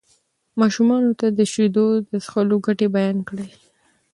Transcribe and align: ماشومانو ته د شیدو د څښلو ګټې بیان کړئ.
ماشومانو 0.59 1.11
ته 1.19 1.27
د 1.37 1.39
شیدو 1.53 1.85
د 2.09 2.11
څښلو 2.23 2.57
ګټې 2.65 2.87
بیان 2.95 3.17
کړئ. 3.27 3.49